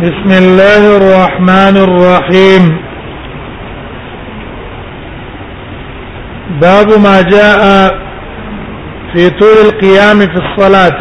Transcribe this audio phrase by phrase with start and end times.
[0.00, 2.62] بسم الله الرحمن الرحيم
[6.60, 7.64] باب ما جاء
[9.14, 11.00] في طول القيام في الصلاة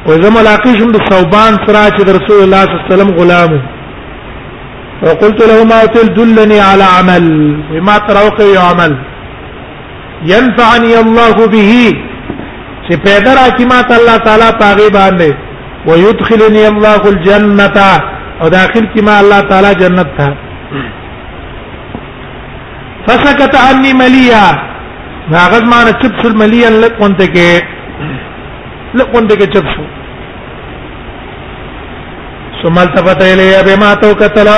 [0.07, 3.11] و زه ملاقات شوم د صوبان سره چې د رسول الله صلی الله علیه وسلم
[3.21, 3.53] غلام
[5.05, 7.25] وقلت له ما تل دلني على عمل
[7.73, 8.93] بما تروقي عمل
[10.33, 11.75] ينفعني الله به
[12.87, 15.31] چې پیدا راکې ما الله تعالی پاغي باندې
[15.89, 17.89] ويدخلني الله الجنه
[18.43, 20.29] او داخل کې ما الله تعالی جنت تھا
[23.07, 24.45] فسكت عني مليا
[25.31, 27.65] ناغد ما نچپ سر مليا لك وانت کې
[29.01, 29.85] لګوند کې چپ شو
[32.63, 34.49] ثم التفت اليه بما توكل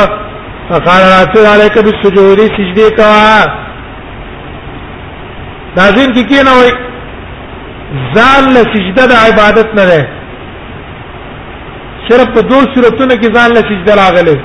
[0.70, 3.12] فقال راتل عليك بالسجود سجده کا
[5.76, 6.70] لازم کی کی نه وای
[8.16, 10.00] ځان له سجده د عبادت نه ده
[12.08, 14.40] صرف په دوه صورتونو کې ځان له سجده راغله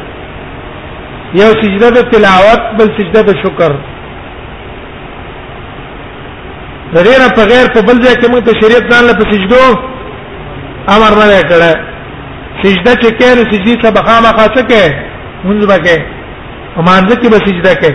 [1.44, 3.72] یو سجده د تلاوت بل سجده د شکر
[6.94, 9.64] ډیر په غیر په بل ځای کې موږ ته شریعت نه لپاره سجدو
[10.96, 11.72] امر نه کړه
[12.64, 14.84] سجده چې کړي سجدي ته بخامه خاصه کې
[15.48, 15.98] منځ بکې
[16.80, 17.92] امانځ کې به سجده کې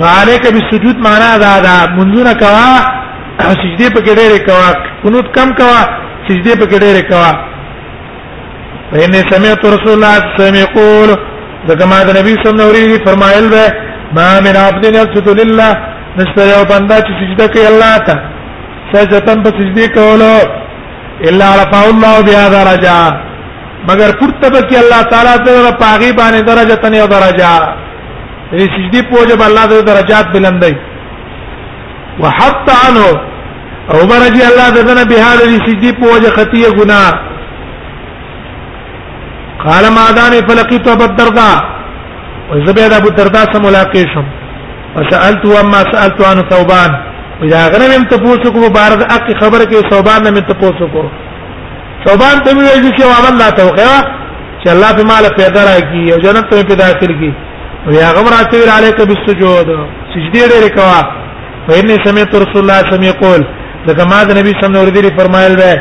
[0.00, 2.70] باندې کې به سجود معنا دا دا منځونه کوا
[3.62, 4.68] سجدي په کې ډېر کوا
[5.04, 5.80] قنوت کم کوا
[6.28, 7.32] سجدي په کې ډېر کوا
[8.90, 11.10] فإني سمعت رسول الله صلى الله عليه وسلم يقول
[11.70, 13.66] ذكما النبي صلى الله عليه وسلم فرمایل به
[14.16, 15.70] ما من عبد يسجد لله
[16.18, 18.18] نشته یو بندا چې سجده کوي الله ته
[18.92, 20.30] سجدتن په سجدي کولو
[21.30, 22.94] الا رفع الله بها درجه
[23.90, 27.50] مگر پورته به کې الله تعالی ته پاغي باندې درجه تن یو درجه
[28.52, 30.74] دې سجدي پوجه الله ته درجات بلندای
[32.24, 33.20] وحط عنه
[33.92, 37.12] او برجي الله دنا بهذا السجدي پوجه خطيه گناه
[39.66, 41.56] قال ما دان فلقيت ابو الدرداء
[42.50, 44.28] وزبيد ابو الدرداء سملاقي شم
[44.98, 46.90] فسالت وما سالت عن ثوبان
[47.44, 51.02] اذا غنم تفوسو کو بارد اق خبر کې ثوبان نه تفوسو کو
[52.06, 53.92] ثوبان ته ویل چې او الله توقع
[54.62, 57.32] چې الله په مال پیدا راکی او جنت ته پیدا کړی
[57.88, 59.68] ویا غمر اتیر علیک بالسجود
[60.14, 61.00] سجدی ډېر کوا
[61.68, 63.42] ویني سمعت رسول الله صلی الله علیه وسلم یقول
[63.88, 65.74] لکه ما د نبی صلی الله علیه وسلم فرمایل دی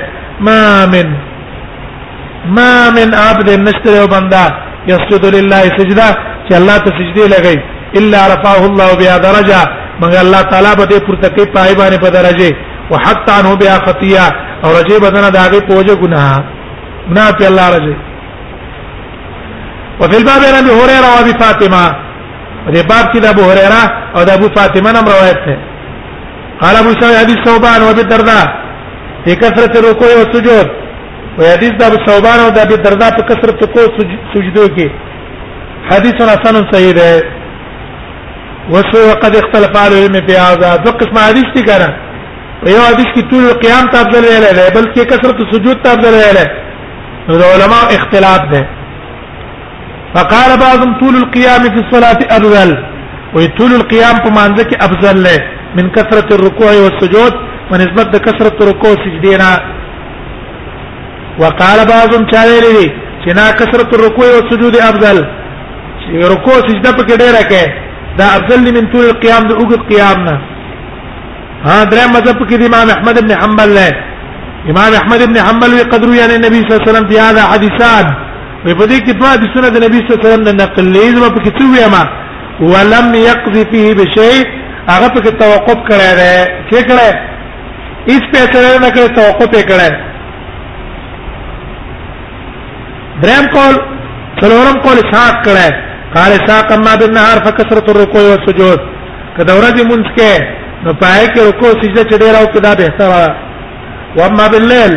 [0.47, 1.07] ما من
[2.57, 4.45] ما من عبد نشته یو بندا
[4.87, 6.07] یسجد لله سجدا
[6.49, 9.61] چې الله ته سجدي لګی الا رفعه الله بها درجه
[10.01, 12.51] مگر الله تعالی به دې پورته کوي پای باندې په درجه
[12.91, 14.21] وحتى انه بها خطيه
[14.63, 16.35] او رجه بدن داغه پوجه ګناه
[17.09, 17.95] ګناه په الله رجه
[20.01, 21.83] وفي الباب عن ابي هريره وابي فاطمه
[22.73, 23.83] دې باب کې د ابو هريره
[24.15, 25.57] او د ابو فاطمه نم روایت ده
[26.61, 28.45] قال ابو سعيد حديث ثوبان وابي الدرداء
[29.25, 30.67] في كثرة الركوع والسجود
[31.39, 33.79] وحديث د ابو ثوبان او د ابي الدرداء په کثرت کو
[34.33, 34.87] سجدو کې
[35.91, 37.07] حدیث حسن صحیح ده
[38.73, 41.89] وسو قد اختلف العلم في هذا دو قسم حدیث کی کرا
[42.71, 46.37] یو حدیث کی طول قیام ته افضل ویل دی بلکې کثرت سجود ته افضل ویل
[46.39, 48.67] دی نو علماء اختلاف ده
[50.15, 52.69] فقال بعضهم طول القيام في الصلاه افضل
[53.37, 55.37] وطول القيام په مانځ کې افضل له
[55.79, 57.33] من کثرت الركوع والسجود
[57.71, 59.51] ونسبت د کثرت رکوع سجدي نه
[61.39, 62.87] وقال بعضهم چاویل دي
[63.23, 67.85] چې نا کثرت الركوع والسجود افضل رکوع سجده پکې ډیره کوي
[68.19, 70.35] دا افضل دی من طول القيام د اوګ قیام نه
[71.67, 73.89] ها درې مذهب کې امام احمد ابن حنبل له
[74.71, 78.07] امام احمد ابن حنبل وی قدر یعنی نبی صلی الله علیه وسلم دی دا حدیثات
[78.65, 81.15] وی په دې کې په سنت د نبی صلی الله علیه وسلم نه نقل لیز
[81.19, 82.03] په کې څه ویما
[82.73, 84.43] ولم يقضي فيه بشيء
[84.91, 86.27] هغه په کې توقف کړی دی
[86.77, 87.09] څه کړی
[88.11, 89.91] هیڅ فیصله نه کړی توقف یې کړی
[93.25, 93.75] دریم کول
[94.41, 95.69] څلورم کول شاک کړی
[96.17, 98.79] قال ساق ما بالنهار فكثرت الركوع والسجود
[99.37, 100.33] کدا ورځ مونږ کې
[100.83, 103.09] نو پای کې رکوع سجده چې ډیر او کدا به تر
[104.17, 104.93] و اما بالليل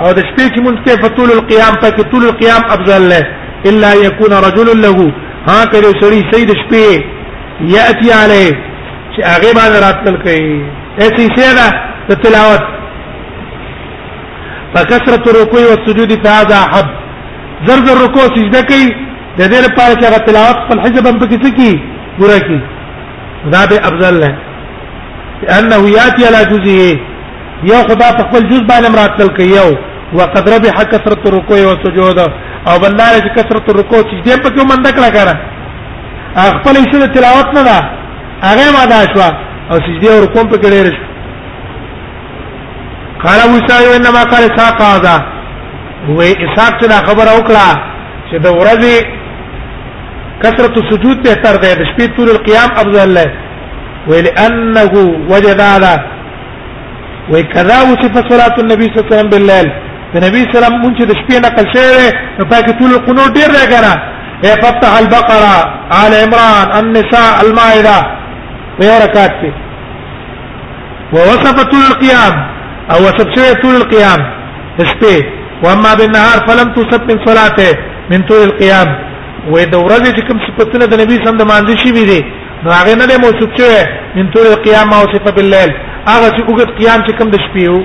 [0.00, 3.22] او د شپې چې مونږ کې فطول القيام پکې طول القيام افضل له
[3.72, 5.08] الا يكون رجل له
[5.48, 6.88] ها کړي سړي سید شپې
[7.76, 8.50] ياتي عليه
[9.12, 10.64] چې هغه باندې راتل کوي
[10.98, 11.66] اسی سیدا
[12.08, 12.72] د تلاوت
[14.74, 16.96] فكثرت الركوع والسجود فهذا حب
[17.66, 18.90] زر زر رکوع سجده کوي
[19.40, 21.70] د دې لپاره چې هغه تلاوت خپل حجب هم پکې سکی
[22.18, 22.58] پورا کی
[23.52, 24.30] دا به افضل نه
[25.48, 27.00] لانه یاتی علی جزئه
[27.70, 29.64] یو خدا په خپل جز باندې مراد تل کیو
[30.18, 32.18] وقد ربح كثرة الركوع والسجود
[32.68, 35.36] او بلاره چې کثرت الرکوع چې دې په کوم منډه کړه کړه
[36.58, 37.78] خپل یې څه تلاوت نه دا
[38.48, 39.22] هغه ما دا شو
[39.70, 41.00] او سجده او رکوع په کې ډېر شو
[43.26, 45.16] قال ابو سعيد انما قال ساقا ذا
[46.16, 47.66] وې اساق ته خبر او کړه
[48.30, 48.94] چې د ورځې
[50.42, 53.30] كثرة السجود بهتر ده بشبيه طول القيام أفضل له
[54.10, 54.92] ولأنه
[55.32, 55.94] وجد هذا
[57.32, 59.68] وكذا وصف صلاة النبي صلى الله عليه وسلم بالليل
[60.16, 63.94] النبي صلى الله عليه وسلم منذ شبيه نقل شيء فباك طول القنوت دير رجلا
[64.62, 65.54] فتح البقرة
[65.98, 67.98] على عمران النساء المائدة
[68.78, 69.50] وهي
[71.14, 72.34] ووصف طول القيام
[72.90, 74.20] أو وصف شيء طول القيام
[74.80, 75.22] اسبيه
[75.64, 77.72] واما بالنهار فلم تصب من صلاته
[78.10, 79.09] من طول القيام
[79.48, 82.20] وې د ورځې چې کوم صفاتونه د نبی سم د مانځي شي وي دي
[82.64, 83.80] نو هغه نه موصوف شوی
[84.16, 85.70] من طول القيام او صفه بالليل
[86.12, 87.80] هغه چې وګت قیام چې کوم د شپې وو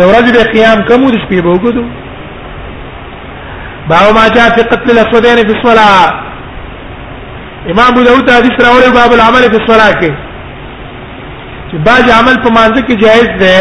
[0.00, 1.84] د ورځې به قیام کوم د شپې به وګدو
[3.90, 6.02] باو ما جاء في قتل الاسودين في الصلاه
[7.72, 10.10] امام ابو داود حدیث راوړی باب العمل في الصلاه کې
[11.70, 13.58] چې باج عمل په مانځ کې جائز دی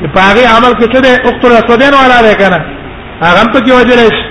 [0.00, 2.58] چې پاغه عمل کې څه دی اختر الاسودین ولا دی کنه
[3.26, 4.26] هغه په کې وجه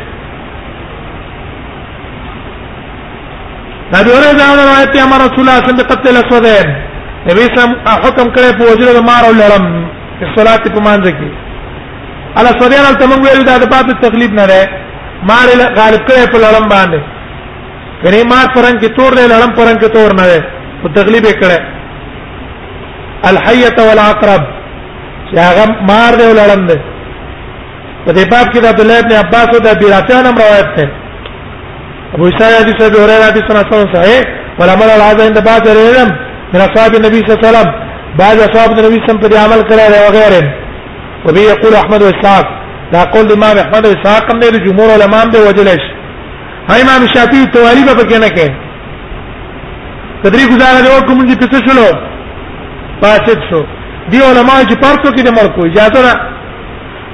[3.93, 6.67] دا دی ورځ دا روایت یې امر رسول الله صلی الله علیه وسلم قتل اسودین
[7.27, 7.71] نبی اسلام
[8.03, 9.63] حکم کړی په وجره د مارو لړم
[10.19, 11.29] په صلات په مانځ کې
[12.39, 14.59] الا سودین ال تمنګ ویل دا د پات تقلید نه ده
[15.29, 15.47] مار
[15.79, 16.99] غالب کړی په لړم باندې
[18.03, 20.43] کني مار پرنګ کې تور دی لړم پرنګ کې تور نه ده
[20.83, 21.59] په تقلید یې کړی
[23.29, 24.43] الحیه والعقرب
[25.29, 26.77] چې هغه مار دی لړم دی
[28.05, 30.87] په دې باب کې د عبد الله ابن عباس او د بیراتیان روایت ده
[32.15, 34.21] ابو اسحاق حدیث ابو هريره حدیث سنن صحيح
[34.59, 36.09] والعمل على هذا عند بعض العلم
[36.53, 37.69] من اصحاب النبي صلى الله عليه وسلم
[38.23, 40.43] بعض اصحاب النبي صلى الله عليه وسلم عمل کرے وغيره
[41.25, 42.45] وبه يقول احمد واسحاق
[42.93, 45.83] دا قول امام احمد واسحاق نے جمهور علماء دے وجلش
[46.69, 48.47] ہے امام شافعی توالی په کې نه کې
[50.23, 51.87] قدرې گزاره دی کوم دي پڅ شلو
[53.01, 53.61] پاتت شو
[54.11, 56.13] دی علماء چې پارتو کې د مرکو اجازه را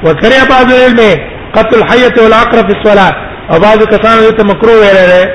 [0.05, 0.99] وکړیا بعض علم
[1.57, 5.27] قتل الحيه والعقرب في الصلاه او بعض کسانو ته مکروه ویل لري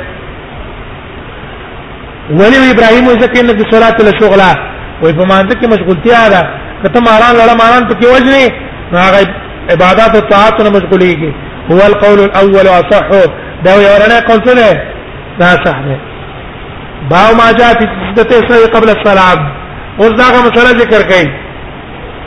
[2.38, 4.50] ولی ابراهیم ځکه نه د صلات له شغله
[5.02, 6.40] وای په مانځ کې مشغولتیا ده
[6.84, 8.46] کته ماران لړ ماران ته کې وجني
[8.92, 9.20] هغه
[9.74, 11.32] عبادت او طاعت نه مشغوليږي
[11.72, 13.06] هو القول الاول اصح
[13.64, 14.54] دا یو ورنه قول څه
[15.40, 15.96] دا صح ده
[17.10, 19.38] باو ما جاء في سجدته قبل السلام
[20.00, 21.26] اوس دا مسله ذکر کړئ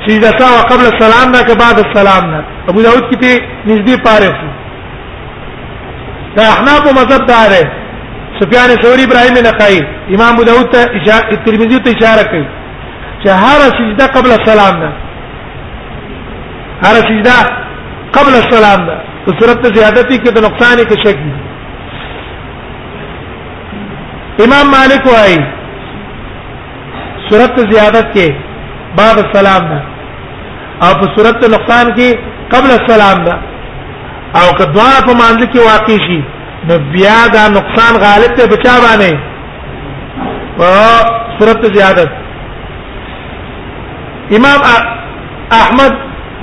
[0.08, 4.61] سجدتا وقبل السلام نه که بعد السلام نه ابو داود کې نږدې پاره شو
[6.36, 7.64] دا احناف مذهب دار ہے
[8.40, 9.80] سفیان ثوری ابراہیم نقائی
[10.18, 10.68] امام ابو داؤد
[11.46, 12.46] ترمذی ته اشاره کوي
[13.24, 14.90] چې هر سجده قبل السلام ده
[16.86, 17.36] هر سجده
[18.20, 18.96] قبل السلام ده
[19.26, 21.18] تو صورت زیادتی کې د نقصان کې شک
[24.48, 25.40] امام مالک وايي
[27.30, 28.28] صورت زیادت کې
[29.04, 29.80] بعد السلام ده
[30.88, 32.16] او په صورت نقصان کې
[32.58, 33.38] قبل السلام ده
[34.40, 36.20] او که دواړه په مانځ کې واقع شي
[36.68, 39.12] نو بیا دا نقصان غالب ته بچا باندې
[40.58, 40.72] په
[41.40, 42.10] صورت زیادت
[44.38, 44.60] امام
[45.62, 45.94] احمد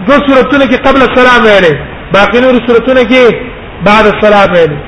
[0.08, 1.74] دو صورتونه کې قبل السلام ویلې
[2.16, 3.24] باقی نور صورتونه کې
[3.88, 4.78] بعد السلام ویلې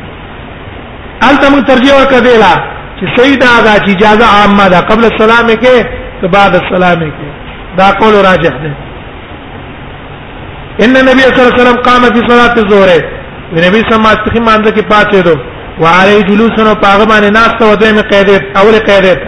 [1.28, 2.54] البته موږ ترجیح وکړلا
[3.00, 5.88] چې سیدا دا چې اجازه عامه ده قبل السلام کې
[6.21, 7.26] ته بعد السلام کې
[7.78, 8.73] دا قول راجح ده
[10.84, 12.90] ان النبي صلى الله عليه وسلم قام في صلاه الظهر
[13.52, 15.34] نبی صلی الله علیه وسلم مانځه کې پاتې دو
[15.84, 19.20] وعلي جلوس نو پاغه باندې ناس ته ودې مې قیدت اول قیدت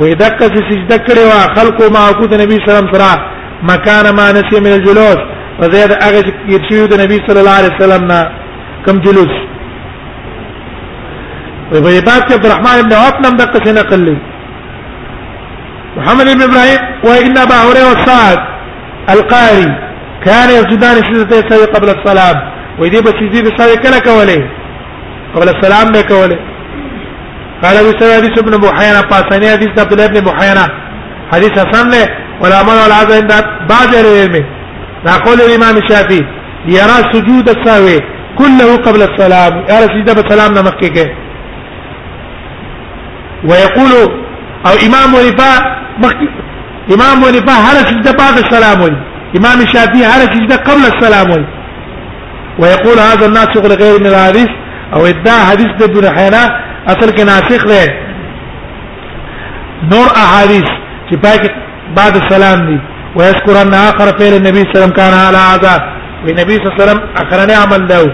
[0.00, 4.30] ويدک سجده کړو خلق ما کو د نبی صلی الله علیه وسلم سره مکان ما
[4.32, 5.20] نسی من الجلوس
[5.60, 8.20] وزید هغه چې یې شوی د نبی صلی الله علیه وسلم نه
[8.86, 9.34] کم جلوس
[11.72, 14.16] وی په عبادت عبد الرحمن ابن عوف نم دقه نقل لی
[15.96, 18.40] محمد بن ابراهيم وان ابا هريره والسعد
[19.10, 19.70] القاري
[20.24, 22.36] كان يسجدان سجدتي السهو قبل السلام
[22.78, 24.42] ويدي بسجدي بسهو كلا كولي
[25.34, 26.38] قبل السلام ما كولي
[27.62, 30.66] قال ابو سعيد حديث ابن بحيره فاسني حديث عبد الله بن بحيره
[31.32, 32.08] حديث حسن له
[32.42, 34.44] ولا عمل ولا هذا عند بعض العلم
[35.06, 36.24] نقول الامام الشافعي
[36.66, 38.00] يرى سجود السهو
[38.38, 41.10] كله قبل السلام يرى سجده بالسلام نمكه
[43.44, 44.22] ويقول
[44.66, 46.12] او امام ونفا مخ...
[46.94, 48.90] امام ونفا هر سجده بعد السلام وي.
[49.36, 51.46] امام الشافعي هر سجده قبل السلام وي.
[52.58, 54.48] ويقول هذا الناسخ لغير من الحديث
[54.92, 57.86] او ادعى حديث ابن حينا اصل کې ناسخ دی
[59.90, 60.64] نور احاديث
[61.10, 62.80] چې پاکه بعد السلام دي
[63.16, 65.74] ويذكر ان اخر فعل النبي صلى الله عليه وسلم كان على هذا
[66.24, 68.06] والنبي صلى الله عليه وسلم اخرني عمل داو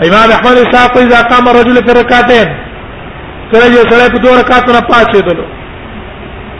[0.07, 2.49] امام احمد الاساق اذا قام الرجل في ركعتين
[3.53, 5.45] کله یو سره په دوه رکعاتو نه پاتې دلو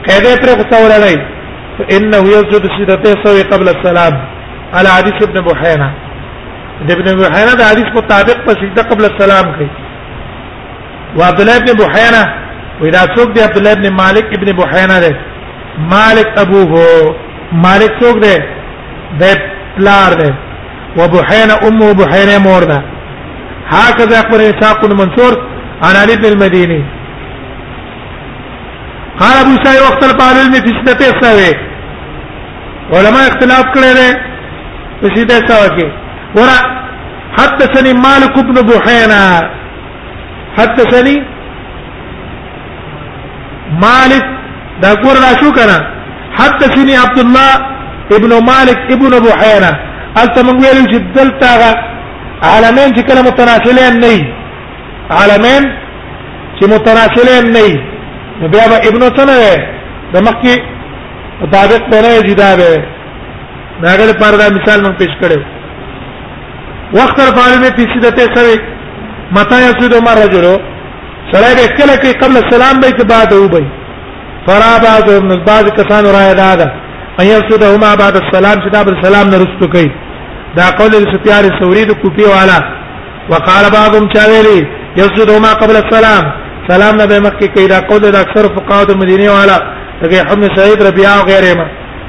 [0.09, 1.36] قاعده پر خو څورلای
[1.79, 4.27] فانه يسجد سجدته سوي قبل السلام
[4.75, 5.91] على حديث ابن بحينا
[6.83, 9.71] ابن بحينا دا حدیث مطابق په سجده قبل السلام کوي
[11.17, 12.23] وعبد الله ابن بحينا
[12.83, 15.15] ودا څوک دی عبد الله ابن مالک ابن بحينا دی
[15.91, 17.15] مالک ابو هو
[17.53, 18.37] مالک څوک دی
[19.21, 19.25] د
[19.77, 20.33] پلار دی
[20.99, 22.83] وبحينا امه بحينا مور ده
[23.71, 25.35] هكذا اخبر اسحاق بن منصور
[25.83, 26.83] عن علي بن المديني
[29.21, 31.66] قال ابو سعيد وقت العلم في سنه سوي
[32.95, 34.11] علما اختلاف کړی دی
[35.01, 35.87] په سیده سره کې
[36.41, 36.59] ورا
[37.39, 39.23] حدثني مالك بن بحينا
[40.59, 41.17] حدثني
[43.85, 44.25] مالك
[44.85, 45.79] دا ګور را شو کنه
[46.39, 47.53] حدثني عبد الله
[48.19, 49.71] ابن مالك ابن بحينا
[50.23, 51.75] انت من ویل چې دلته
[52.53, 54.35] عالمین چې کله متناسلین نه
[55.19, 55.63] عالمین
[56.59, 57.69] چې متناسلین نه
[58.57, 59.39] بیا ابن سنه
[60.15, 60.73] د مکه
[61.41, 62.69] مطابق بنه جدا به
[63.83, 65.39] داګه لپاره دا مثال مون پیش کړو
[66.99, 68.61] وخت پر باندې په سیدته سره
[69.39, 70.55] متا یسود عمر رجلو
[71.33, 73.63] سره به کله کې قبل السلام به بعد او به
[74.49, 76.73] فرا بعد من بعض کسان را ادا ده
[77.21, 79.91] ايسودهما بعد السلام چې دا بل سلام نه رستو کوي
[80.57, 82.59] دا قول لسفيان الثوري د کوپی والا
[83.31, 84.61] وقال بعضهم چاویلی
[84.97, 86.33] یسودهما قبل السلام
[86.69, 89.59] سلام نه به مکه کې دا قول د اکثر فقهاء د مدینه والا
[90.03, 91.67] لکه حمد سعید ربيع او غیره ما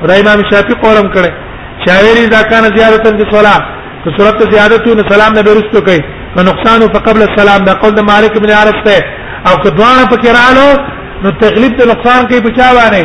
[0.07, 1.31] دا امام شافعي قولم کړي
[1.85, 3.59] شاعري دا کان زیادت د صلاه
[4.03, 5.99] که صورت زیادت نو سلام نه بیرستو کوي
[6.37, 8.97] نو نقصان فقبل السلام دا قول د مالک بن عرف ته
[9.47, 10.69] او کدوانه پکې رالو
[11.23, 13.03] نو تغلیب د نقصان کوي بچا باندې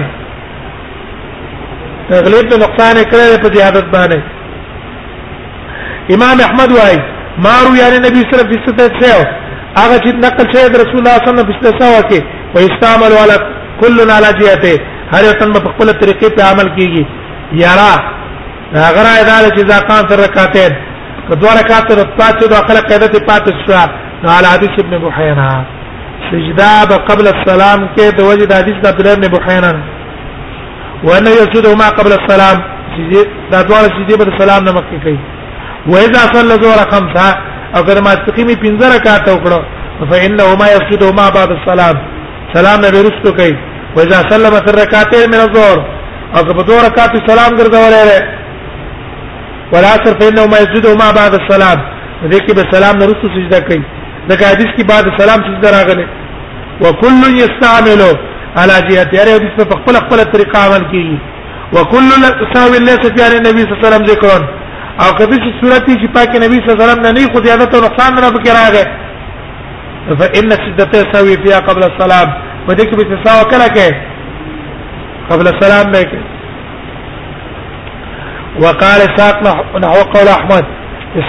[2.11, 4.19] تغلیب د نقصان کړي په زیادت باندې
[6.15, 7.01] امام احمد وايي
[7.45, 9.27] ما روي عن النبي صلى الله عليه وسلم
[9.83, 12.25] هغه چې نقل شوی رسول الله صلی الله علیه وسلم
[12.55, 14.75] په استعمال ولک کل علی جهته
[15.13, 17.07] هر یو تن په خپل طریقې په عمل کیږي
[17.63, 17.93] یارا
[18.91, 20.73] اگر ادا چې ځکان تر رکعتین
[21.29, 23.73] په دوه رکعات تر پاتې دوه خلق قاعده ته پاتې شو
[24.23, 25.49] نو علی حدیث ابن بحینا
[26.31, 29.73] سجدا به قبل السلام کې د وجد حدیث د عبد ابن بحینا
[31.05, 32.63] وانه یسجدهما قبل السلام
[33.53, 35.19] دا دوه سجدي په سلام نه مخکې کوي
[35.91, 37.27] واذا صلى الظهر خمسه
[37.81, 39.61] اگر ما تقیمی پنځه رکعات وکړو
[40.13, 42.01] فإنهما يسجدهما بعد السلام
[42.55, 43.55] سلام نه ورستو کوي
[43.97, 45.79] واذا سلمت الركعتين من الظهر
[46.37, 48.25] او که په دوه رکعاتو سلام ګرځولې ده
[49.73, 51.79] والعصر فانه ما يسجد ما بعد السلام
[52.33, 53.83] دې کې به سلام نه رسو سجده کوي
[54.29, 56.07] دا حدیث کې بعد سلام سجده راغله
[56.83, 58.03] وكل يستعمل
[58.57, 61.19] على جهته هر حدیث په خپل خپل طریقه عمل کوي
[61.73, 62.11] وكل
[62.43, 64.43] يساوي الناس في عن النبي صلى الله عليه وسلم ذکرون
[65.03, 67.75] او کدی چې صورت چې پاک نبی صلی الله علیه وسلم نه نه خو زیادت
[67.75, 68.85] او نقصان نه پکې راغی
[70.21, 72.29] فان السجده تساوي فيها قبل السلام
[72.67, 73.89] په دې کې به څه وکړه کې
[75.31, 76.21] قبل السلام به کې
[78.65, 79.37] وقال ساق
[79.85, 80.65] نحو قول احمد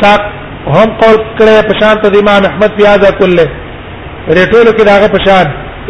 [0.01, 0.21] ساق
[0.67, 3.47] هم قول کړه په شان ته امام احمد بیا ذا کله
[4.39, 5.47] ریټول کې داغه په شان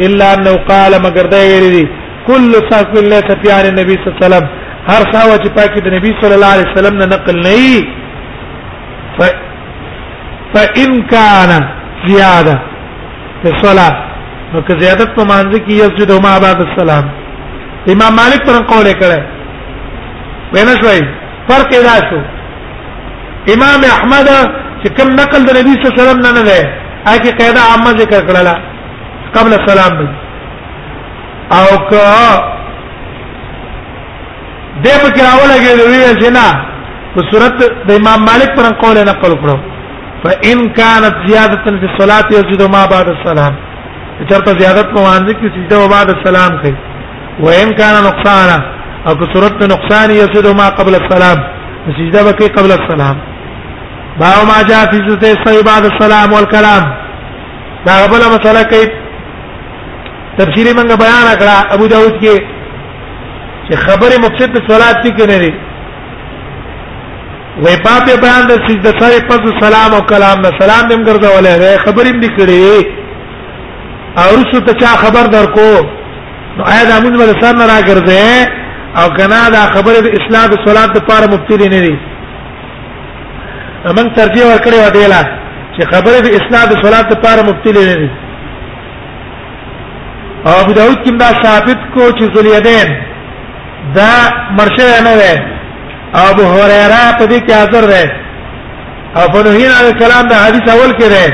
[0.08, 1.86] الا انه قال مگر دا ویری دي
[2.28, 4.48] كل ساق الله تبيان النبي صلى الله عليه وسلم
[4.92, 7.60] هر ساوه چې پاکي د نبی صلی الله علیه وسلم نه نقل نه
[9.18, 9.30] ف
[10.56, 11.52] فان كان
[12.08, 12.58] زياده
[13.44, 13.94] في الصلاه
[14.54, 17.06] نو که زیادت په مانځ کې یسجد ما بعد السلام
[17.94, 19.20] امام مالک پر قول کړه
[20.56, 21.02] وینا شوي
[21.50, 22.20] فرق ادا شو
[23.54, 24.28] امام احمد
[24.82, 26.60] چې کوم نقل د نبی صلی الله علیه وسلم نه نه ده
[27.08, 28.56] هغه قاعده عامه ذکر کړله
[29.40, 30.08] قبل السلام بي.
[31.58, 36.48] او که دې په کراوه لګې وی چې نه
[37.18, 39.58] په صورت د امام مالک پر قول نقل کړو
[40.24, 43.56] فان كانت زياده في الصلاه يزيد ما بعد السلام
[44.30, 46.74] چرته زیادت په باندې کې سجده او بعد السلام کوي
[47.44, 48.50] و ان کان نقصان
[49.08, 51.40] او که صورت نقصان یسد ما قبل السلام
[51.98, 53.16] سجده وکي قبل السلام
[54.22, 56.84] باو ما جاء في سجده صحیح بعد السلام والكلام
[57.86, 58.88] دا قبل مسله کوي
[60.38, 62.38] تفسیر منګه بیان کړه ابو داود کې
[63.70, 65.54] چې خبره مقصد د صلات کې نه لري
[67.62, 72.12] وې باب بیان د سجده سره پس سلام او کلام نه سلام دې ګرځولې خبرې
[72.22, 73.02] دې کړې
[74.18, 75.70] او رسو ته چا خبر درکو
[76.58, 78.48] نو آیا د امون بل سر نه راګرځي
[79.00, 81.96] او کنا دا خبره د اصلاح د صلات د پاره مبتدی نه دي
[83.96, 85.22] موږ ترجیح ورکړی و دیلا
[85.76, 88.10] چې خبره د اصلاح د صلات د پاره مبتدی نه دي
[90.46, 92.88] او ابو داود کوم دا ثابت کو چې ذلیدین
[93.98, 94.14] دا
[94.60, 95.36] مرشه نه وي
[96.16, 98.06] او ابو هريره په دې کې حاضر دی
[99.18, 101.28] او په نهین علی کلام دا حدیث اول کې دی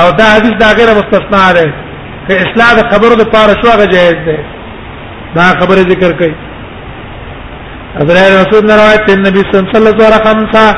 [0.00, 1.70] او دا حدیث دا غیر مستثنا دی
[2.28, 4.38] که اصلاح د خبرو د پاره شو هغه جایز ده
[5.36, 6.34] دا خبره ذکر کړي
[7.98, 10.74] حضرت رسول الله روایت ته نبی صلی الله علیه وسلم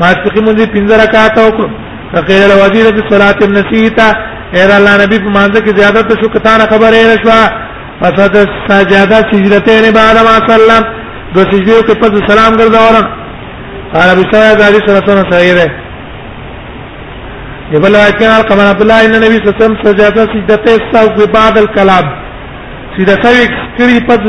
[0.00, 1.68] ما تقي مونږ پنځه رکعات وکړو
[2.14, 3.98] فقيل الوزير في صلاه النسيت
[4.54, 7.30] اے الله نبی په مانځه کې زیادت شو کته نه خبره نه شو
[8.02, 8.34] فسد
[8.68, 10.84] سجاده سجدته نه بعد ما سلام
[11.34, 13.06] دو سجدو کې پس سلام ګرځاورم
[14.02, 15.81] عربي سره د حدیث سره سره صحیح ده
[17.72, 21.58] يقول لك قال عبد الله ان النبي صلى الله عليه وسلم سجد سجدته السهو بعد
[21.58, 22.04] الكلام
[22.96, 24.20] سجدته كري قد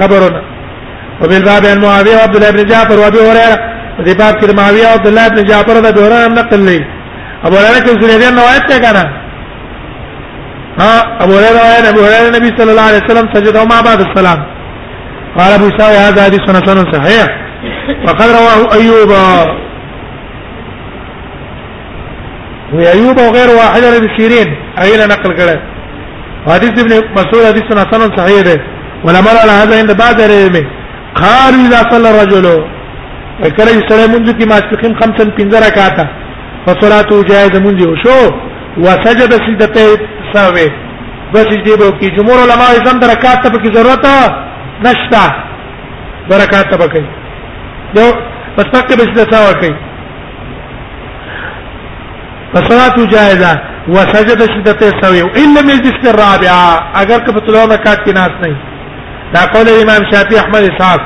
[0.00, 0.42] خبرنا
[1.22, 3.58] وبالباب عن معاويه وعبد الله بن جعفر وابي هريره
[4.06, 6.78] دې باب کې معاويه او عبد الله بن جعفر دا دوره هم نقل لې
[7.46, 9.04] ابو هريره کې سوري دې روایت ته کړه
[10.82, 10.92] ها
[11.24, 14.40] ابو هريره روایت ابو هريره نبی صلی الله علیه وسلم سجده ما بعد السلام
[15.38, 17.26] قال ابو سعيد هذا حديث سنه صحيح
[18.06, 19.12] وقد رواه ايوب
[22.72, 24.48] و ایوب او غیر واحد ابن سیرین
[24.84, 25.56] ایله نقل کړه
[26.46, 28.56] حدیث ابن مسعود حدیث حسن صحیح ده
[29.04, 30.56] ولما على هذا عند بعض العلم
[31.22, 32.46] قالوا اذا صلى الرجل
[33.42, 36.06] وكره صلى منذ كما تقيم خمسا بنذر ركعتا
[36.66, 38.18] فصلاته جائزه منذ شو
[38.84, 39.86] وسجد سجدته
[40.34, 40.68] ساوي
[41.34, 44.06] وسجدي به کی جمهور علماء زم درکات ته کی ضرورت
[44.86, 45.24] نشتا
[46.30, 47.06] برکات ته کوي
[47.96, 48.06] یو
[48.56, 49.74] پس پکې به سجده کوي
[52.54, 58.12] فصلاة جائزة وسجد شدته سوي وإن لم يجلس في الرابعة اگر کہ بطلوع رکعت کی
[58.12, 58.54] ناس نہیں
[59.34, 61.00] دا قول امام شافعی احمد اسحاق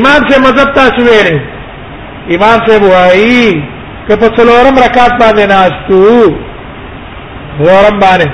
[0.00, 1.42] امام سے مذہب تا سوی نہیں
[2.36, 3.40] امام سے بوائی
[4.06, 5.98] کہ بطلورم رکعت باندې ناس تو
[7.58, 8.28] ورم باندې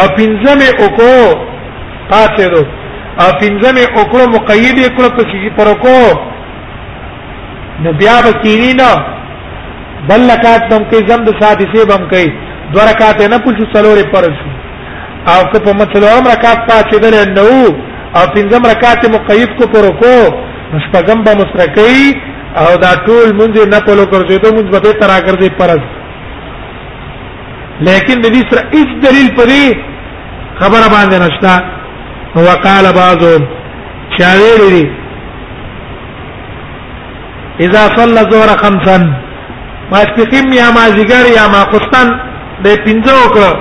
[0.00, 1.24] او پنځم وکړو
[2.10, 2.62] پاتې دو
[3.20, 6.06] او پنځم وکړو مقید وکړو په شي پر وکړو
[7.86, 8.92] نو بیا به کینی نه
[10.06, 12.28] بل لکات تم کې زم د سادسه بم کوي
[12.72, 14.36] دو رکعات نه پوښ څلورې فرض
[15.32, 17.60] او که په مڅلورم رکعات پاتې درې نو
[18.18, 20.14] او پنځم رکعات مقید کو پر کو
[20.72, 22.00] مشپغم به مسرکی
[22.62, 25.82] او دا ټول مونږ نه پلو کړو ته مونږ به ترا کړې فرض
[27.90, 29.66] لیکن د دې سره هیڅ دلیل پدې
[30.60, 31.54] خبره باندې نشتا
[32.48, 33.32] وقال بعضو
[34.18, 34.86] شاویری
[37.64, 38.96] اذا صلى الظهر خمسا
[39.92, 42.06] ماسپخیم یا مازیګر یا ماخستان
[42.64, 43.52] د پنځه وکړه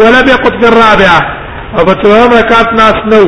[0.00, 1.18] ولا بیا قد الرابعه
[1.76, 3.20] او په څلورم رکعت ناس نو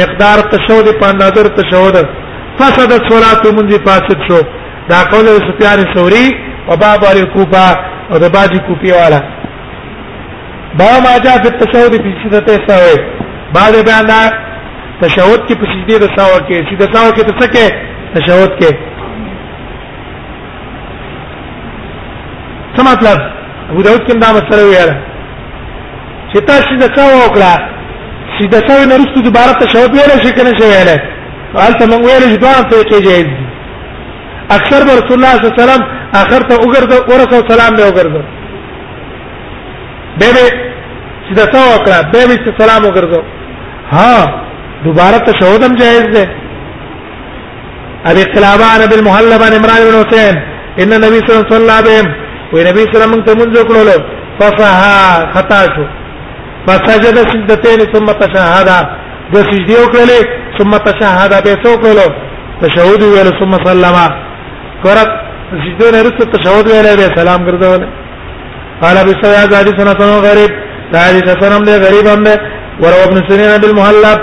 [0.00, 1.96] مقدار تشهود په نظر تشهود
[2.58, 4.40] فسد صلات منځ پاسد شو
[4.92, 6.26] دا قول سفیان ثوری
[6.68, 7.66] او باب علی کوفه
[8.10, 9.20] او د باجی کوفی والا
[10.78, 12.94] با ما جاء في التشهد في سجدة السهو
[13.58, 14.20] بعد بیان دا
[15.04, 17.66] تشهد کی په سجدې د سهو کې سجدة سهو کې تسکه
[18.14, 18.92] تشهد کې
[22.74, 23.18] څه مطلب
[23.70, 24.96] ابو داود کې دا مسله ویاله
[26.32, 27.54] چې تاسو د کا وکړه
[28.34, 30.90] چې د څو نه رسو دوباره تشهود ویل شي کنه شي ویل
[31.56, 33.36] قال ته موږ ویل چې دوه طریقې جایز دي
[34.56, 35.84] اکثر رسول الله صلی الله علیه وسلم
[36.22, 38.22] اخر ته وګرځه ورته سلام دی وګرځه
[40.18, 40.32] به
[41.26, 43.20] چې د څو وکړه به به سلام وګرځه
[43.94, 44.40] ها
[44.86, 46.24] دوباره تشهود هم جایز دی
[48.10, 50.42] ابي قلابه عن بالمهلب عن عمران بن حسين
[50.82, 51.46] ان النبي صلى الله
[51.80, 52.23] عليه وسلم
[52.54, 53.88] وي نبی سره موږ ته منځ وکړل
[54.38, 55.00] فصحا
[55.34, 55.84] خطا شو
[56.66, 58.68] فسجد سجدتين ثم تشهد
[59.32, 60.20] د سجدې وکړلې
[60.58, 62.06] ثم تشهد به څو کړلو
[62.62, 63.96] تشهد ویل ثم سلم
[64.84, 65.10] قرت
[65.62, 67.82] سجدې نه رسو تشهود ویل به سلام ګرځول
[68.82, 70.52] قال ابي سعيد حديث سنه سنه غريب
[71.08, 72.24] حديث سنه له غريب هم
[72.82, 74.18] وروى ابن سنين سيرين المحلب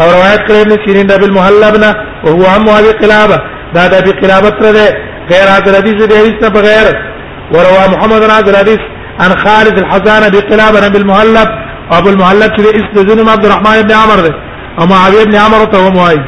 [0.00, 1.90] او روایت کړی ابن سنين د المحلب نه
[2.26, 3.38] او هو هم ابي قلابه
[3.74, 4.86] دا د ابي قلابه تر ده
[5.30, 7.13] غیر حاضر حدیث دې هیڅ نه بغیر
[7.52, 8.78] وروى محمد بن عبد العزيز
[9.20, 11.48] عن خالد بقلاب بقلابة بالمهلب
[11.92, 14.34] وابو المهلب كده اسم عبد الرحمن بن عمر ده
[14.80, 16.24] او معاويه بن عمر وهو مواي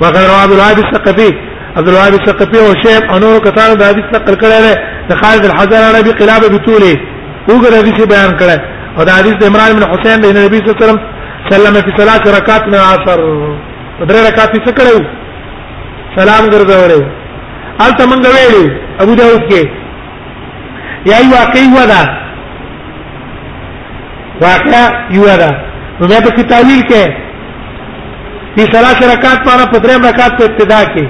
[0.00, 1.32] وقد عبد الوهاب الثقفي
[1.76, 4.76] عبد الوهاب الثقفي هو شيخ انور كثار ده حديث نقل کړه
[5.10, 6.94] ده خالد الحسان بن بتولي
[7.50, 8.58] هو وګره دې بيان کړه
[8.98, 11.00] او حديث عمران بن حسين بن النبي صلى الله عليه وسلم
[11.50, 13.18] سلم في ثلاث ركعات من العصر
[14.08, 15.06] درې ركعات في سكره
[16.16, 17.06] سلام غير الته
[17.80, 19.83] هل تمنغوي ابو داود کې
[21.06, 22.02] یا یو واقعي ودا
[24.40, 25.50] واقع یو ودا
[26.00, 27.04] نو بیا په تعلیل کې
[28.56, 31.06] دې ثلاث رکعات پر په درې رکعات په ابتدا کې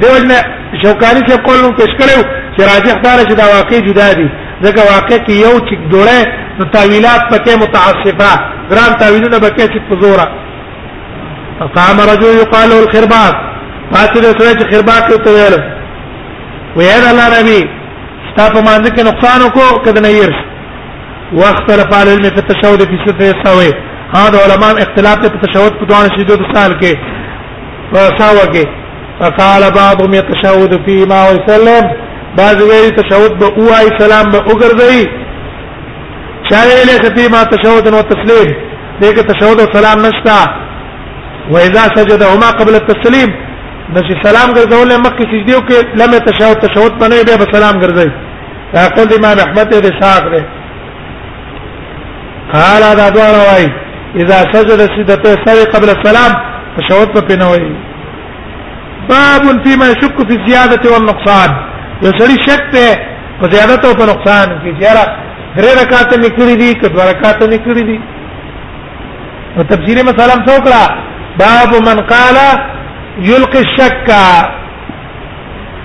[0.00, 0.42] دیو نه
[0.82, 2.20] شوکانی څخه کولو پیش کړو
[2.56, 4.28] چې راجح دار چې دا واقعي جدا دي
[4.62, 6.24] ځکه واقع کې یو چې ډوړې
[6.58, 8.32] نو تعویلات پکې متعصبه
[8.70, 10.26] ګران تعویلونه پکې چې پزورا
[11.60, 13.38] فقام رجل يقال الخرباس
[13.92, 15.54] پاتې د سره چې خربا کې ته ویل
[16.78, 17.60] ویل الله ربي
[18.28, 20.32] ستا په مانځ کې نقصان وکړو کده نه ير
[21.38, 23.70] واختلف على العلم في التشهد في سته يساوي
[24.16, 26.92] هذا علماء اختلاف في التشهد په دوه شیدو د سال کې
[27.92, 28.64] وساوه کې
[29.20, 31.84] فقال بعضهم يتشهد فيما ويسلم
[32.38, 35.06] بعض وی تشهد به اوای سلام به وګرځي
[36.50, 38.48] چاره له فيما تشهد او تسليم
[39.00, 40.40] دغه تشهد او سلام نشتا
[41.52, 43.47] واذا سجدهما قبل التسليم
[43.94, 48.10] د چې سلام ګرځول مکه سجدي او کې لمه تشهود تشهود باندې به سلام ګرځي
[48.96, 50.42] قال امام احمد دې ساق دې
[52.54, 53.68] قال دا دوه وايي
[54.22, 56.32] اذا سجد سجدته سوي قبل السلام
[56.76, 57.66] تشهود په نوي
[59.10, 61.50] باب فيما يشك في الزياده والنقصان
[62.04, 62.86] یو سړي شک ته
[63.40, 65.06] په زیادت او په نقصان کې چیرې
[65.56, 67.98] درې رکعات نکړې دي که دوه رکعات نکړې دي
[69.56, 70.82] او تفسیر مثلا څوکړه
[71.42, 72.36] باب من قال
[73.26, 74.10] یلقي الشک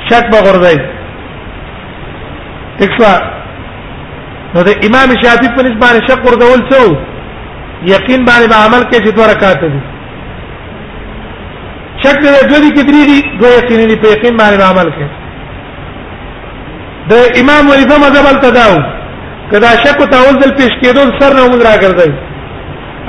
[0.09, 0.77] شک به غردای
[2.79, 3.13] تکوا
[4.55, 6.83] نو د امام شافعي په نسبت باندې شک غردول څو
[7.93, 9.81] یقین باندې به عمل کې چې دوه رکعات دي
[12.03, 15.07] شک دې دوی کې درې دي دوه یقین دي په یقین باندې عمل کې
[17.11, 18.77] د امام ولیفه مذهب التداو
[19.51, 22.11] کدا شک ته اول دل پیش کېدل سر نه مونږ راګرځي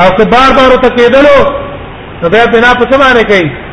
[0.03, 1.29] او که بار بار ته کېدلو
[2.23, 3.64] نو بیا بنا په څه باندې کوي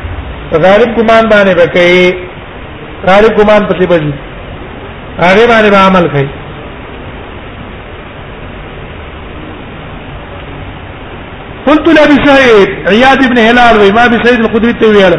[0.60, 2.14] ظالم ګمان باندې بکې
[3.08, 4.12] ظالم ګمان پتی بږي
[5.24, 6.28] هغه باندې به عمل کوي
[11.66, 15.14] قلت لابي سعيد عياد بن هلال وما ابي سعيد الخدري تويل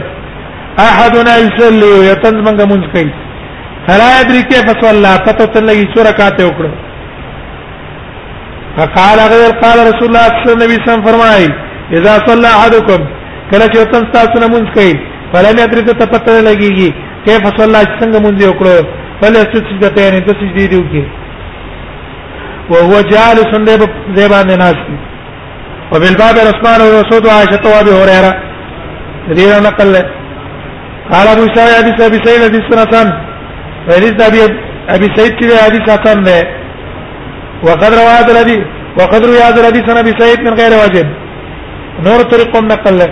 [0.85, 3.09] احدنا يصلي ويتنز منګ مونږ کوي
[3.87, 6.71] فلا يدري كيف صلى پته تلګي څو رکعات وکړو
[8.77, 11.49] فقال غير قال رسول الله صلى الله عليه وسلم فرمای
[11.97, 13.07] اذا صلى احدكم
[13.51, 14.93] کله چې تاسو نه مونږ کوي
[15.33, 16.89] فلم يدري ته پته لګيږي
[17.25, 18.77] كيف صلى څنګه مونږ یې وکړو
[19.19, 21.03] فل سجدته نه ته سجدي دی وکي
[22.71, 23.81] وهو جالس دیب
[24.19, 24.95] زبان ناس کی
[25.91, 28.31] وبالباب رسمان ورسود عائشة وابي هريرة
[29.29, 29.93] دليل نقل
[31.11, 33.07] قال ابو سعيد حديث ابي سعيد حديث سنتان
[33.97, 34.43] حديث ابي
[34.95, 36.37] ابي سعيد كده حديث حسن ده
[37.67, 38.63] وقد روى هذا الحديث
[38.99, 41.07] وقد روى هذا الحديث عن ابي سعيد من غير واجب
[42.05, 43.09] نور طريقهم نقل له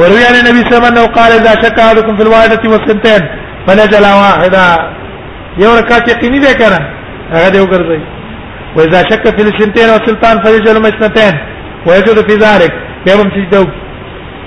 [0.00, 3.22] وروي عن النبي صلى الله عليه وسلم قال اذا شك احدكم في الواحده والثنتين
[3.66, 4.64] فنزل واحده
[5.62, 6.80] یو رکعت یقیني ده کنه
[7.32, 8.00] هغه دی وګرځي
[8.76, 11.34] و اذا شك في الثنتين والسلطان فنزل مسنتين
[11.86, 12.72] ويجد في ذلك
[13.04, 13.66] بیا هم سجده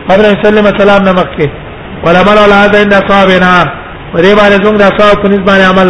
[0.09, 1.49] قبل ان يسلم سلام نه مکه
[2.05, 3.51] ولا مر ولا هذا ان اصحابنا
[4.13, 5.89] و دې باندې څنګه اصحاب په نسبت باندې عمل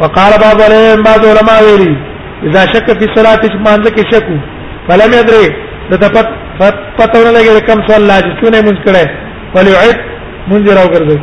[0.00, 1.94] وقال بعض العلماء بعض علماء ویلي
[2.46, 4.26] اذا شك في صلاه مانزه کې شک
[4.88, 5.44] فلم يدري
[5.90, 9.04] تتفت پته ونه لګي کم سوال لا چې څونه مونږ کړه
[9.54, 9.98] وليعد
[10.48, 11.18] منذ راو ګرځي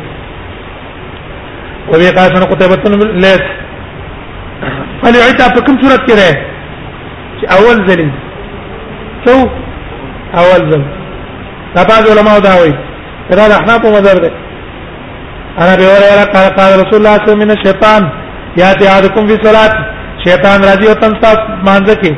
[1.90, 3.42] وبي قاسن قتيبه ليس
[5.04, 6.34] وليعد په کوم صورت کې راي
[7.38, 8.00] چې اول ځل
[9.24, 9.36] سو
[10.42, 10.82] اول ځل
[11.76, 12.74] دا بعض علماء دا وایي
[13.30, 14.30] دا د احناف مذهب دی
[15.62, 18.02] انا به اوره قال قال رسول الله صلی الله علیه وسلم شیطان
[18.60, 19.72] یاتی عادکم فی صلات
[20.28, 22.12] شیطان راځي او تم تاسو مانځ کې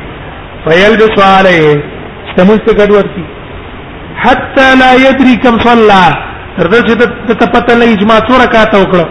[0.65, 1.92] فیل بسواله
[2.37, 3.23] تمول څه ګډوډ کی
[4.23, 6.03] حتا لا یدری کم صلا
[6.57, 6.93] تر دې چې
[7.39, 9.05] ته پته نه اجماع څو رکعات وکړو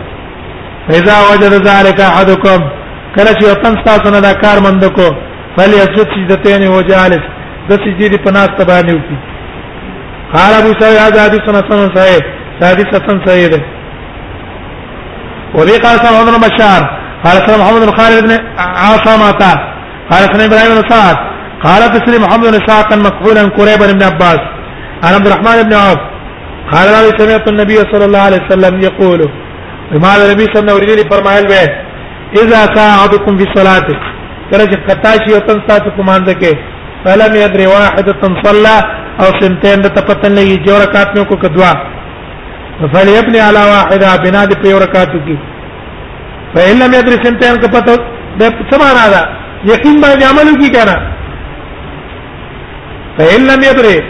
[0.86, 2.60] فاذا وجد ذلك احدكم
[3.16, 5.06] کله چې وطن تاسو نه دا کار مند کو
[5.56, 7.24] فليسجد سجدتين وجالس
[7.70, 9.18] د سجدي په ناس ته باندې وکړي
[10.34, 12.22] قال ابو سعيد هذا حديث حسن صحيح
[12.70, 13.60] حديث حسن صحيح ده
[15.54, 16.82] وبه قال سمع عمر بشار
[17.24, 19.30] قال سمع محمد بن خالد بن عاصمة
[20.10, 21.31] قال سمع ابراهيم بن سعد
[21.64, 24.40] قال تسلي محمد بن ساعة مكحولا قريبا بن عباس
[25.04, 26.00] عن عبد الرحمن بن عوف
[26.72, 29.20] قال انا سمعت النبي صلى الله عليه وسلم يقول
[30.02, 31.62] ما النبي صلى الله عليه وسلم فرمایل وے
[32.42, 33.86] اذا ساعدكم في الصلاه
[34.50, 36.54] کله چې قطا شي او تن تاسو کوماند کې
[37.04, 38.06] فلم يدري واحد
[38.46, 38.72] صلى
[39.20, 41.72] او سنتين د تپتن لګي جو رکعت مې کو کدوا
[42.94, 45.36] فليبني على واحده بنا دي په رکعت کې
[46.54, 47.96] فإن لم يدري سنتين کو پته
[48.38, 49.22] د سمانا دا
[49.74, 50.96] یقین باندې عمل کی کنه
[53.18, 54.00] فإن لم يدري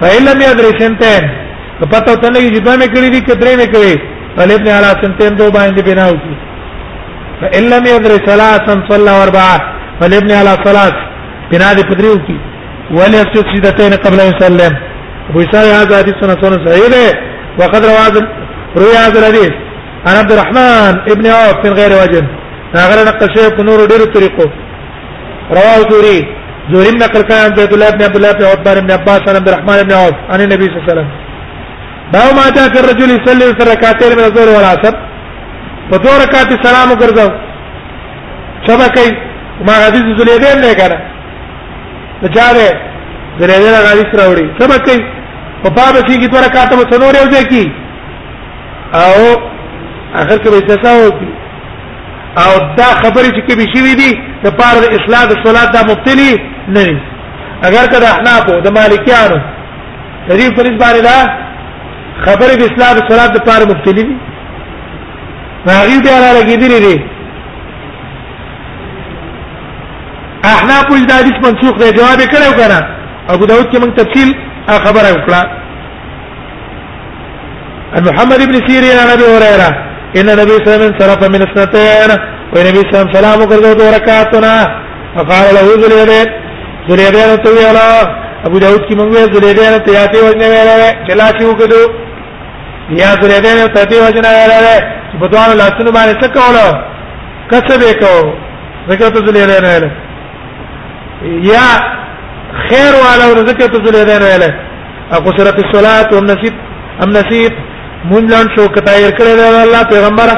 [0.00, 1.22] فإن لم يدري سنتين
[1.80, 3.94] که پته ته لګي چې دوه مې کړې دي کترې مې کړې
[4.38, 6.34] ولې ابن علا سنتين دو باندې بناو کی
[7.40, 9.58] فإن لم يدري ثلاثا صلى واربعة
[10.00, 10.94] ولې ابن علا صلات
[11.52, 12.38] بنا دې پدریو کی
[12.96, 14.72] ولې اسجد سجدتين قبل ان يسلم
[15.30, 17.04] ابو اسحاق هذا حديث سنه صحيح ده
[17.58, 18.26] وقد روى
[18.76, 19.52] روي هذا الحديث
[20.06, 22.24] عن عبد الرحمن ابن عوف من غير وجه
[22.74, 24.50] هغه نقشه په نور ډیرو طریقو
[25.52, 29.36] رواه ثوري زهري نقل كان عبد الله بن عبد الله بن عبد بن عباس عن
[29.36, 31.10] عبد الرحمن بن عوف عن النبي صلى الله عليه وسلم
[32.12, 34.94] باو ما جاء الرجل يصلي في ركعتين من الظهر والعصر
[35.90, 37.30] فدو رکعت سلام وګرځاو
[38.66, 39.10] چبا کوي
[39.66, 40.98] ما حدیث زلې دې نه کړه
[42.20, 42.66] ته چاره
[43.40, 45.00] زلې دې نه حدیث راوړي چبا کوي
[45.62, 47.64] په باب کې کی دوه رکعت مو څنور یو ځای کی
[49.00, 49.14] او
[50.20, 51.10] اخر کې به تاسو
[52.42, 54.10] او دا خبرې چې کې به شي دي
[54.44, 56.32] د پاره د اصلاح د صلات د مبتلی
[56.74, 56.96] نه وي
[57.68, 59.38] اگر کدا احنافو د مالکیانو
[60.28, 61.18] د دې په نسبت باندې دا
[62.24, 64.16] خبرې د اسلام او صلات د پاره مختلفې دي
[65.66, 66.96] هغه به را لګېدلې دي
[70.54, 72.80] احناف د حدیث منسوخ دی جواب کړو کنه
[73.32, 74.28] ابو داود کې موږ تفصیل
[74.68, 75.42] خبره وکړه
[77.96, 79.70] ان محمد ابن سيرين عن ابي هريره
[80.18, 82.10] ان النبي صلى الله عليه وسلم صرف من اثنتين
[82.54, 84.54] والنبي صلى الله عليه وسلم سلام وكرده ركعتنا
[85.16, 86.45] فقال له ذو اليدين
[86.88, 87.86] ذریعہ تو ویلا
[88.46, 91.80] ابو داؤد کی منگوے ذریعہ تو یاتے وجنے ویلا ہے چلا کیو کدو
[93.00, 94.78] یا ذریعہ تو تے وجنے ویلا ہے
[95.20, 96.66] بدوان لاسن باندې څه کوله
[97.50, 98.20] کسب وکاو
[98.88, 99.88] زکه ته ذریعہ نه ویلا
[101.52, 101.66] یا
[102.68, 104.50] خیر والا ورزکه ته ذریعہ نه ویلا
[105.18, 106.54] اقو سرت الصلاه ام نسيت
[107.04, 107.52] ام نسيت
[108.10, 110.28] مونږ شو کته کړه د الله پیغمبر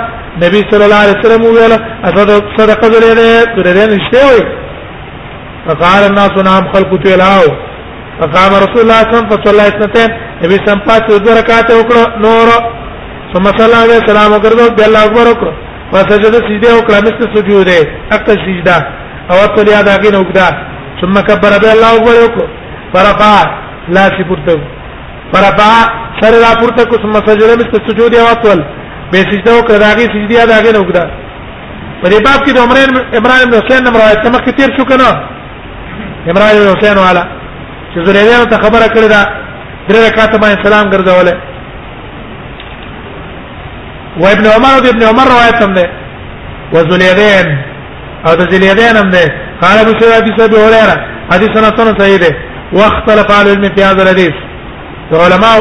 [0.44, 4.42] نبی صلی الله علیه وسلم ویل اته صدقه ذریعہ ذریعہ نشته وي
[5.68, 7.46] فقال الناس نعم خلق تلاو
[8.20, 10.10] فقام رسول الله صلى الله عليه وسلم فصلى اثنتين
[10.42, 11.04] نبی سم پات
[11.38, 12.48] رکعت وکړه نور
[13.32, 15.52] ثم صلى الله عليه وسلم وکړه بیا الله اکبر وکړه
[15.92, 17.78] فسجد سجده وکړه مثل سجوده
[18.12, 18.76] حق سجده
[19.30, 20.48] او اتل یاد هغه نو کړه
[21.00, 22.46] ثم كبر بیا الله اکبر وکړه
[22.92, 24.56] فرفع لا سی پورته
[25.32, 25.70] فرفع
[26.20, 28.60] سر را پورته کو ثم سجد مثل سجوده او اتل
[29.12, 31.06] به سجده وکړه هغه سجده یاد هغه نو کړه
[32.02, 35.10] په دې باب کې د عمران عمران بن حسین روایت تمخ تیر شو کنه
[36.30, 37.22] عمران بن حسین والا
[37.94, 39.22] چې زریدانو ته خبره کړې ده
[39.88, 41.34] درې رکعات باندې سلام ګرځولې
[44.20, 45.86] و ابن عمر او ابن عمر روایت هم ده
[46.74, 47.46] و زلیدین
[48.26, 49.24] او د زلیدین هم ده
[49.62, 50.96] قال ابو سعيد حديث ابي هريره
[51.32, 52.32] حديثنا سنه صحيح ده
[52.72, 54.32] واختلف اهل العلم في هذا الحديث
[55.12, 55.54] علماء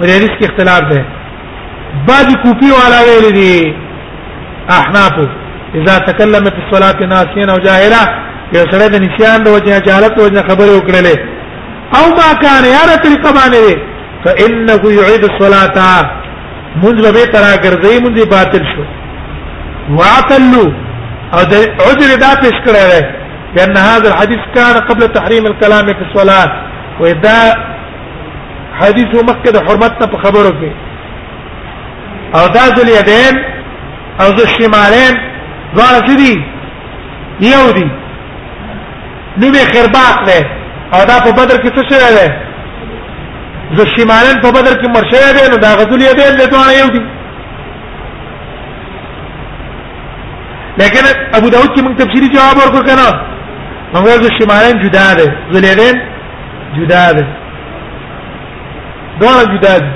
[0.00, 1.04] ولحديث کې اختلاف ده
[2.08, 3.74] بعض کوپی والا ویل دي
[4.70, 5.12] احناف
[5.74, 8.04] اذا تكلم في الصلاه ناسيا او جاهلا
[8.56, 11.16] یو سره د نسیان د وجه جهالت وجه خبره وکړلې
[11.98, 13.64] او ما کان یاره طریقه باندې
[14.24, 16.10] فانه يعيد الصلاه
[16.82, 18.84] منذ به ترا ګرځي منذ باطل شو
[19.98, 20.68] واعتلوا
[21.34, 21.54] او د
[21.86, 23.04] عذر دا پیش کړل
[23.56, 26.50] لأن هذا الحديث كان قبل تحريم الكلام في الصلاة
[27.00, 27.38] وإذا
[28.80, 30.74] حديث مكة حرمتنا بخبره فيه
[32.40, 33.34] او دا ذل يدين
[34.20, 35.14] او ذو الشمالين
[35.76, 36.34] ظهر سدي
[37.40, 37.88] يودي
[39.36, 40.40] نوم یې خرباق دی
[40.92, 42.28] او دا په بدر کې څه شوی دی
[43.76, 47.02] زه شمالن په بدر کې مرشوی دی نو دا غزل یې دی دواړه یو دي
[50.80, 51.04] لیکن
[51.36, 53.08] ابو داود کې موږ تفصیلی جواب ورکړ کنه
[53.94, 55.96] موږ زه شمالن جدا دی زلیدین
[56.78, 57.24] جدا دی
[59.20, 59.86] دوه جدا دي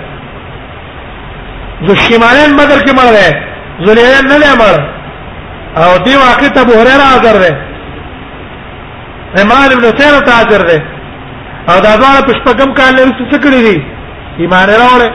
[1.86, 3.30] زه شمالن بدر کې مړ دی
[3.86, 4.76] زلیدین نه مړ
[5.78, 7.54] او دی واقع ته ابو هريره حاضر دی
[9.42, 10.78] عمران ابن حسین ته حاضر دی
[11.72, 13.76] او دا ځان په شپږم کال لري څه کړی دی
[14.42, 15.12] ایمان راوړل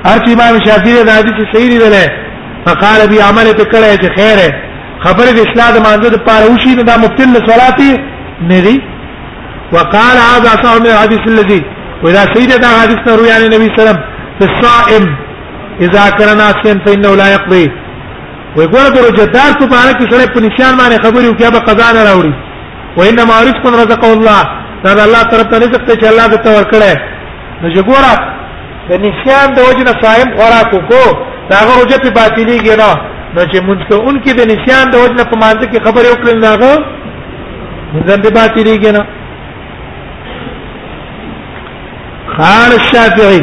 [0.07, 2.03] هر چې امام شافعی دا حدیث صحیح دی له
[2.65, 4.49] فقال بي عمل ته کړه چې خیره
[5.05, 7.91] خبر د اسلام مانزه د پاره وشي دا مفتل صلاتي
[8.51, 8.77] ندي
[9.73, 11.61] وقال هذا صاحب الحديث الذي
[12.03, 15.11] واذا سيدنا حديث روي عن النبي صلى الله عليه وسلم الصائم
[15.85, 17.65] اذا کرنا سین فإنه لا يقضي
[18.57, 21.87] وي ګور درجدار په باندې کې سره په نشان باندې خبرې او کیا به قضا
[21.97, 22.33] نه راوړي
[22.97, 24.41] وانما رزق رزق الله
[24.83, 26.91] دا الله طرف ته رزق ته چې الله دې تور کړه
[27.61, 28.13] نو جګورا
[28.89, 31.05] د نشان د وجه نه صائم خوراک کو
[31.49, 32.91] دا روزه په باطلیږي نه
[33.35, 36.37] نو چې مونږ ته انکی د نشان د وجه نه په مانځ کې خبرې وکړل
[36.45, 36.73] نه غو
[37.93, 39.03] مونږ دې باطلیږي نه
[42.37, 43.41] قال الشافعي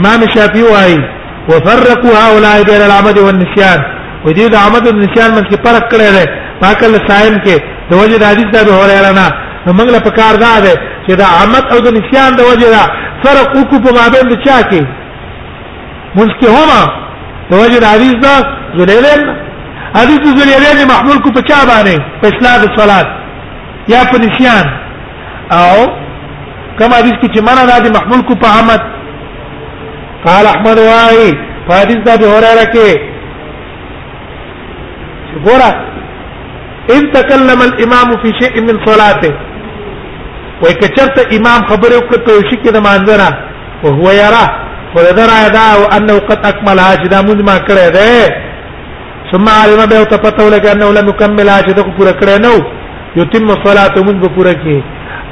[0.00, 1.00] امام الشافعي وايي
[1.48, 3.80] وفرقوا هؤلاء بين العمد والنسيان
[4.26, 6.24] ودي د عمد والنسيان من کې فرق کړی دی
[6.62, 7.56] پاکل صائم کې
[7.90, 9.26] د وجه د حدیث د هوره نه
[9.66, 10.74] نو موږ له پکار دا دی
[11.06, 12.82] چې د عمد او د نسيان د وجه دا
[13.24, 14.80] فرق وکړو په مابین د چا کې
[16.18, 16.82] ملکی هما
[17.50, 18.34] د وجه د حدیث دا
[18.80, 19.22] زلیلین
[20.00, 23.06] حدیث زلیلین محمول کو په چا باندې په اصلاح د صلات
[23.94, 24.66] یا په نسيان
[25.62, 25.76] او
[26.78, 28.80] کما حدیث کې چې معنا دا دی محمول کو په عمد
[30.24, 31.24] قال احمد واي
[31.68, 32.90] حدیث دا به هريره کې
[35.46, 35.70] ګورا
[36.94, 39.32] ان تکلم الامام في شيء من صلاته
[40.62, 43.30] وای کچرته امام خبره وکړه په شي کې د مانځرا
[43.82, 44.46] او هو یرا
[44.94, 48.26] ولدر ادا او انه قد اكمل حاجدا مونږ ما کړی دی
[49.32, 52.54] ثم علم به تطول انه لم يكمل حاجدا کو پورا کړی نو
[53.20, 54.76] یتم صلاته مونږ پورا کې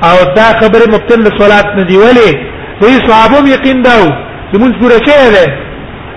[0.09, 2.31] او دا خبره مبتل صلات نه دی ولی
[2.81, 4.07] دوی صحابه یقین داو
[4.55, 5.47] چې مونږ پوره شوی دی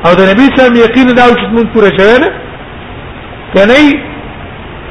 [0.05, 2.29] او د نبی سم یقین دا چې مونږ پوره شوی دی
[3.53, 3.83] کني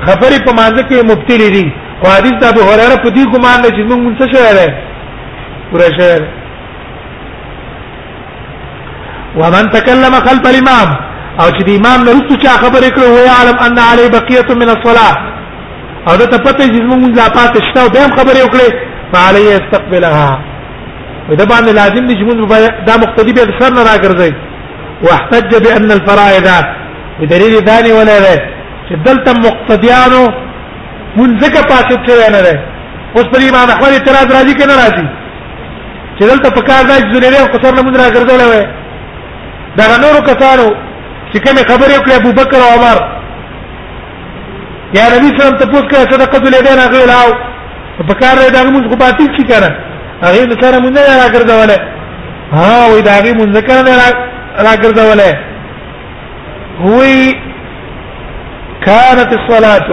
[0.07, 1.67] خبرې په مانزه کې مبتلی دي
[2.03, 4.69] او حدیث د ابو هريره په دې ګمان نه چې مونږ مونږ شوی دی
[5.71, 6.27] پوره شوی دی
[9.41, 10.91] ومن تكلم خلف الامام
[11.43, 14.69] او چې د امام نه رسو چا خبرې کړو هو عالم ان علی بقیه من
[14.77, 15.15] الصلاه
[16.09, 18.69] او دا ته پته چې مونږ لا پاتې شته او به خبرې وکړي
[19.13, 20.29] فعلی استقبلها
[21.31, 22.37] ودا باندې لازم دي چې موږ
[22.89, 24.33] دا مقتدی به شر نه راګرځي
[25.07, 26.49] واحتج بان الفرائض
[27.21, 28.35] بدليل ثاني ولا ده
[28.89, 30.23] چې دلته مقتدیانو
[31.19, 32.55] منځکه پاتې شوی نه ده
[33.17, 35.07] اوس په امام احمد اعتراض راځي کنه راځي
[36.17, 38.65] چې دلته په کار دا ضروري او قصر نه موږ راګرځول وي
[39.77, 40.67] دا نورو کسانو
[41.33, 42.99] چې کومه خبرې وکړي ابو بکر او عمر
[44.97, 47.29] یا نبی صلی الله علیه وسلم تاسو کړه صدقه دې نه غولاو
[48.11, 49.71] په کار دا موږ غباتې کی کړه
[50.25, 51.79] هغه د سره مونږ نه راګرځولې
[52.59, 53.95] ها وې دا هغه مونږ کنه نه
[54.67, 55.33] راګرځولې
[56.95, 57.19] وې
[58.87, 59.89] كانت الصلاه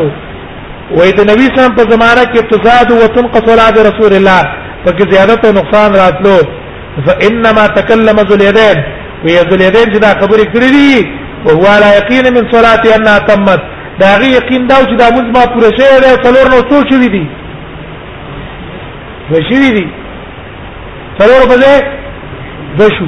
[0.98, 4.42] وې د نبی سم په زمانہ کې تزاد او تنقص صلاه رسول الله
[4.86, 6.38] پکې زیادت او نقصان راتلو
[7.06, 8.78] فانما تكلم ذو اليدين
[9.26, 10.94] ويذو اليدين دا خبرې کړې دي
[11.46, 13.62] وهو على يقين من صلاتي انها تمت
[14.00, 17.08] دا غي یقین دا چې دا مونږ ما پوره شوی دی څلور نو څو شوی
[17.16, 17.26] دی
[19.32, 19.86] وشوی دی
[21.18, 21.74] سرور بځه
[22.80, 23.08] دشو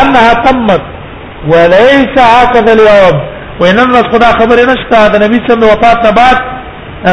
[0.00, 0.84] انها تمت
[1.50, 3.16] وليس هكذا اليوم
[3.60, 6.38] وان الله خدا خبر نشتا د نبی صلی الله وفات نه بعد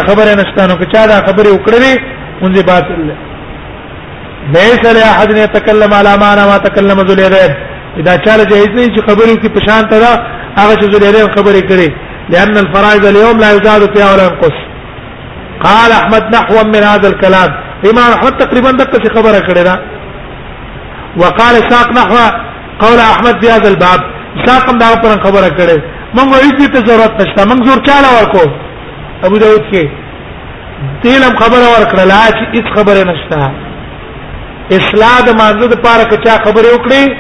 [0.07, 1.91] خبر نشتا نو کچا دا خبر وکړي
[2.41, 2.99] مونږه باطل
[4.59, 7.53] ليس لاحد يتكلم على ما ما تكلم ذو اليدين
[7.99, 10.11] اذا چاله جهیز نه چې خبرو کې پشان ته دا
[10.59, 11.89] هغه چې ذو اليدين خبرې کړي
[12.29, 14.57] لان الفرائض اليوم لا يزاد فيها ولا ينقص
[15.63, 19.79] قال احمد نحو من هذا الكلام امام احمد تقریبا دغه خبره کړې ده
[21.17, 22.15] وقال ساق نحو
[22.79, 24.01] قول احمد في هذا الباب
[24.45, 25.77] ساق دا پر خبره کړې
[26.17, 28.45] مونږ هیڅ ته ضرورت نشته مونږ زور چاله ورکو
[29.27, 29.83] ابو داود کې
[31.03, 33.51] دلم خبره ورکړه لا چې هیڅ خبره نشته
[34.77, 37.15] اصلاح د مانزه د پاره کچا خبره وکړي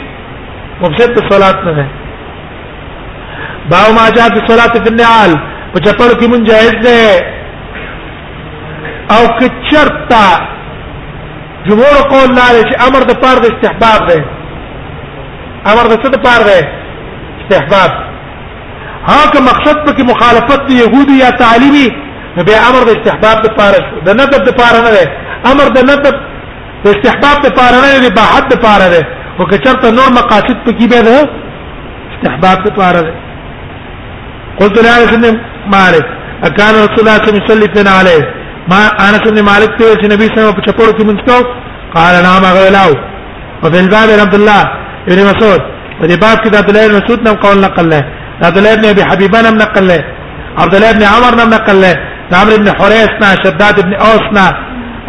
[0.81, 1.87] مفسد ته صلات نه ده
[3.71, 5.39] باو ما جاء في صلاه النعال
[5.73, 6.97] په چپړ کې مونږ جائز ده
[9.11, 10.25] او کچرتا
[11.67, 14.19] جمهور قول لاره چې امر د پاره د استحباب دی
[15.71, 16.61] امر د څه د پاره دی
[17.41, 17.91] استحباب
[19.07, 21.87] هاکه مقصد پکې مخالفت د يهودي یا تعلیمي
[22.37, 25.05] نو به امر د استحباب د پاره شو د ندب د پاره نه دی
[25.51, 26.15] امر د ندب
[26.83, 29.01] د استحباب د پاره نه دی به حد د پاره دی
[29.39, 31.17] او کچرته نور مقاصد پکې به ده
[32.13, 33.13] استحباب د پاره دی
[34.59, 35.41] قلت لا يسلم
[35.75, 36.07] مالك
[36.43, 40.05] أكان رسول الله صلى الله عليه وسلم يصلي عليه ما انا بن مالك تي چې
[40.13, 41.37] نبی صاحب په چپړو کې منځ کو
[41.95, 42.93] قال نام غلاو
[43.63, 44.61] او په الباب عبد الله
[45.09, 45.61] ابن مسعود
[45.99, 48.01] په باب كده عبد الله بن مسعود نم قول نقل له
[48.47, 49.99] عبد الله بن ابي حبيبه نم نقل له
[50.57, 51.93] عبد الله بن عمر نم نقل له
[52.39, 54.47] عمرو بن حريث نا شداد بن اوس نا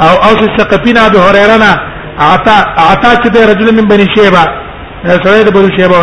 [0.06, 1.72] او اوس الثقفين ابي هريره نا
[2.24, 4.44] اعطى اعطى كده رجل من بني شيبه
[5.26, 6.00] سيد بني شيبه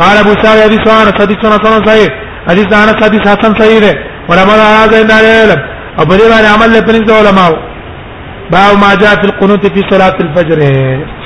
[0.00, 2.08] قال ابو سعيد حديث انا حديث سنه صحيح
[2.48, 3.84] حديث انا حديث حسن صحيح
[4.28, 5.60] ولا ما هذا ان العلم
[5.98, 7.50] او په دې باندې عمل له پرنځ علماء
[8.52, 11.17] باو ما جاء في القنوت في صلاه الفجر